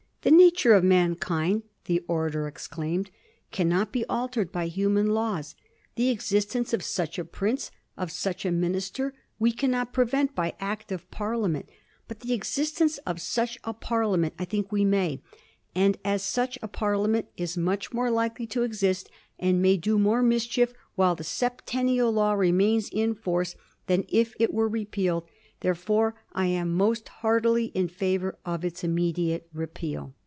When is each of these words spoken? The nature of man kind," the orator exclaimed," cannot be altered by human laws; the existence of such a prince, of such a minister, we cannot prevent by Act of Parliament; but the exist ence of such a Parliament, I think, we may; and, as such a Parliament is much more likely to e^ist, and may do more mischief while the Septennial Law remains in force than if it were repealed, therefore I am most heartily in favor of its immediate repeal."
The 0.23 0.29
nature 0.29 0.73
of 0.73 0.83
man 0.83 1.15
kind," 1.15 1.63
the 1.85 2.03
orator 2.07 2.47
exclaimed," 2.47 3.09
cannot 3.51 3.91
be 3.91 4.05
altered 4.05 4.51
by 4.51 4.67
human 4.67 5.07
laws; 5.07 5.55
the 5.95 6.09
existence 6.11 6.73
of 6.73 6.83
such 6.83 7.17
a 7.17 7.25
prince, 7.25 7.71
of 7.97 8.11
such 8.11 8.45
a 8.45 8.51
minister, 8.51 9.15
we 9.39 9.51
cannot 9.51 9.93
prevent 9.93 10.35
by 10.35 10.53
Act 10.59 10.91
of 10.91 11.09
Parliament; 11.09 11.69
but 12.07 12.19
the 12.19 12.33
exist 12.35 12.79
ence 12.79 12.99
of 12.99 13.19
such 13.19 13.57
a 13.63 13.73
Parliament, 13.73 14.35
I 14.37 14.45
think, 14.45 14.71
we 14.71 14.85
may; 14.85 15.23
and, 15.73 15.97
as 16.05 16.21
such 16.21 16.59
a 16.61 16.67
Parliament 16.67 17.25
is 17.35 17.57
much 17.57 17.91
more 17.91 18.11
likely 18.11 18.45
to 18.45 18.59
e^ist, 18.59 19.07
and 19.39 19.59
may 19.59 19.75
do 19.75 19.97
more 19.97 20.21
mischief 20.21 20.71
while 20.93 21.15
the 21.15 21.23
Septennial 21.23 22.11
Law 22.11 22.33
remains 22.33 22.89
in 22.91 23.15
force 23.15 23.55
than 23.87 24.05
if 24.07 24.35
it 24.39 24.53
were 24.53 24.69
repealed, 24.69 25.23
therefore 25.61 26.15
I 26.33 26.47
am 26.47 26.73
most 26.73 27.07
heartily 27.07 27.65
in 27.75 27.87
favor 27.87 28.35
of 28.43 28.65
its 28.65 28.83
immediate 28.83 29.47
repeal." 29.53 30.15